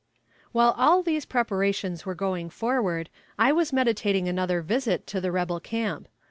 [0.51, 3.07] While all these preparations were going forward,
[3.37, 6.07] I was meditating another visit to the rebel camp.